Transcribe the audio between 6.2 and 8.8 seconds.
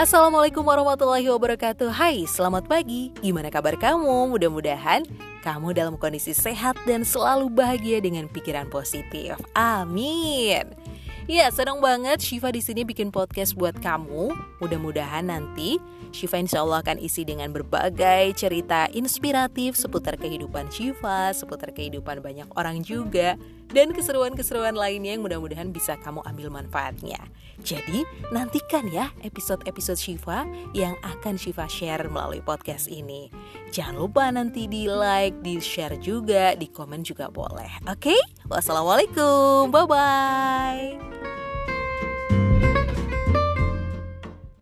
sehat dan selalu bahagia dengan pikiran